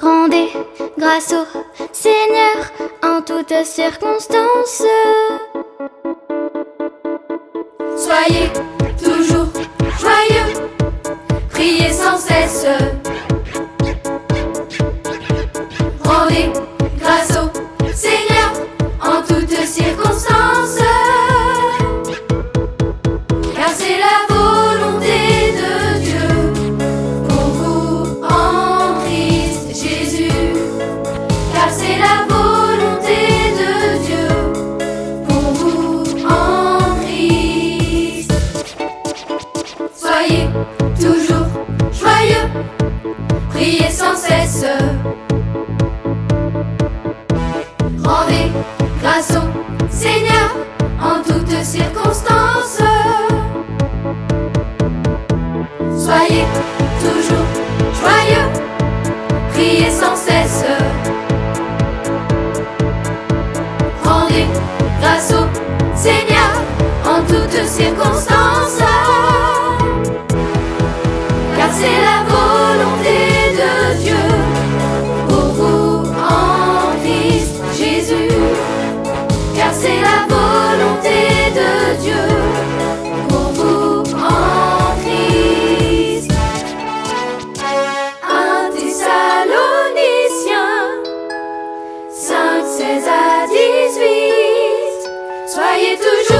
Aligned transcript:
Rendez 0.00 0.48
grâce 0.96 1.32
au 1.32 1.44
Seigneur 1.92 2.72
en 3.02 3.20
toutes 3.22 3.64
circonstances. 3.64 4.84
Soyez 7.96 8.77
Rendez 48.04 48.52
grâce 49.02 49.32
au 49.32 49.90
Seigneur 49.90 50.56
en 51.00 51.20
toutes 51.22 51.64
circonstances. 51.64 52.80
Soyez 55.98 56.44
toujours 57.00 57.46
joyeux, 58.00 58.48
priez 59.52 59.90
sans 59.90 60.14
cesse. 60.14 60.64
Rendez 64.04 64.46
grâce 65.00 65.32
au 65.32 65.96
Seigneur 65.96 66.52
en 67.04 67.20
toutes 67.26 67.66
circonstances. 67.66 68.87
Car 79.58 79.74
c'est 79.74 80.00
la 80.00 80.18
volonté 80.28 81.50
de 81.52 81.70
Dieu 82.00 82.26
pour 83.28 83.48
vous 83.58 84.04
en 84.14 84.94
Christ. 85.02 86.30
1 88.22 88.70
Thessaloniciens 88.70 89.18
5, 92.08 92.64
16 92.64 93.08
à 93.08 93.46
18. 93.48 95.08
Soyez 95.48 95.96
toujours 95.96 96.37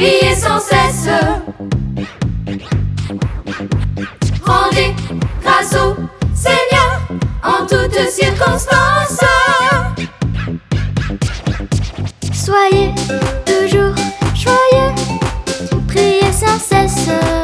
Priez 0.00 0.34
sans 0.34 0.58
cesse. 0.58 1.10
Rendez 4.42 4.94
grâce 5.42 5.74
au 5.74 5.94
Seigneur 6.34 7.02
en 7.44 7.66
toutes 7.66 8.08
circonstances. 8.08 9.20
Soyez 12.32 12.94
toujours 13.44 13.94
joyeux, 14.34 14.94
priez 15.86 16.32
sans 16.32 16.58
cesse. 16.58 17.39